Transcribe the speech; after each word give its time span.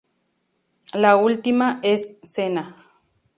La 0.95 1.15
última 1.15 1.79
es 1.83 2.17
cena. 2.23 2.75